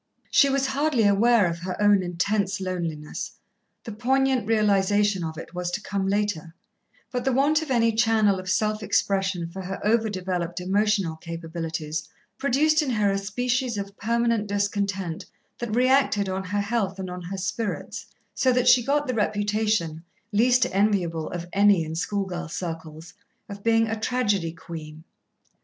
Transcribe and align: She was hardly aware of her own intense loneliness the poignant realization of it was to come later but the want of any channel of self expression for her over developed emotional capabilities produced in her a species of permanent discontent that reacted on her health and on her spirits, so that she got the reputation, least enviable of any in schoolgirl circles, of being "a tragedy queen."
She 0.31 0.49
was 0.49 0.65
hardly 0.65 1.05
aware 1.05 1.45
of 1.45 1.59
her 1.59 1.79
own 1.79 2.01
intense 2.01 2.59
loneliness 2.59 3.33
the 3.83 3.91
poignant 3.91 4.47
realization 4.47 5.23
of 5.23 5.37
it 5.37 5.53
was 5.53 5.69
to 5.69 5.79
come 5.79 6.07
later 6.07 6.55
but 7.11 7.23
the 7.23 7.31
want 7.31 7.61
of 7.61 7.69
any 7.69 7.91
channel 7.91 8.39
of 8.39 8.49
self 8.49 8.81
expression 8.81 9.47
for 9.47 9.61
her 9.61 9.79
over 9.85 10.09
developed 10.09 10.59
emotional 10.59 11.17
capabilities 11.17 12.09
produced 12.39 12.81
in 12.81 12.89
her 12.89 13.11
a 13.11 13.17
species 13.19 13.77
of 13.77 13.95
permanent 13.95 14.47
discontent 14.47 15.27
that 15.59 15.75
reacted 15.75 16.27
on 16.27 16.45
her 16.45 16.61
health 16.61 16.97
and 16.97 17.11
on 17.11 17.21
her 17.21 17.37
spirits, 17.37 18.07
so 18.33 18.51
that 18.51 18.67
she 18.67 18.83
got 18.83 19.05
the 19.05 19.13
reputation, 19.13 20.03
least 20.31 20.65
enviable 20.71 21.29
of 21.29 21.45
any 21.53 21.83
in 21.85 21.93
schoolgirl 21.93 22.47
circles, 22.47 23.13
of 23.47 23.61
being 23.63 23.87
"a 23.87 23.99
tragedy 23.99 24.51
queen." 24.51 25.03